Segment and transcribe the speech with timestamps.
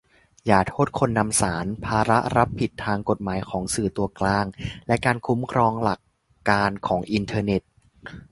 [0.45, 4.45] อย่าโทษคนนำสาร: ภาระรับผิดทางกฎหมายของสื่อตัวกลาง
[4.87, 5.99] และการคุ้มครองหลัก
[6.49, 7.61] การของอินเทอร์เน็ต